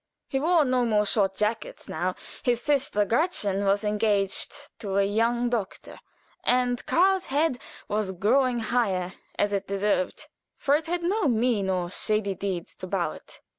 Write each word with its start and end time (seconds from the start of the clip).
He 0.29 0.39
wore 0.39 0.65
no 0.65 0.83
more 0.83 1.05
short 1.05 1.35
jackets 1.35 1.87
now; 1.87 2.15
his 2.41 2.59
sister 2.59 3.05
Gretchen 3.05 3.65
was 3.65 3.83
engaged 3.83 4.51
to 4.79 4.97
a 4.97 5.03
young 5.03 5.47
doctor, 5.47 5.99
and 6.43 6.83
Karl's 6.87 7.27
head 7.27 7.59
was 7.87 8.11
growing 8.11 8.61
higher 8.61 9.13
as 9.37 9.53
it 9.53 9.67
deserved 9.67 10.27
for 10.57 10.75
it 10.75 10.87
had 10.87 11.03
no 11.03 11.27
mean 11.27 11.69
or 11.69 11.91
shady 11.91 12.33
deeds 12.33 12.75
to 12.77 12.87
bow 12.87 13.11
it. 13.11 13.41